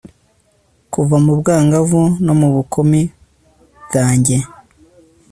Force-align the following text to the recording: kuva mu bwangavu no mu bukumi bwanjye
kuva 0.93 1.15
mu 1.25 1.33
bwangavu 1.39 2.01
no 2.25 2.33
mu 2.39 2.47
bukumi 2.55 3.01
bwanjye 3.85 4.37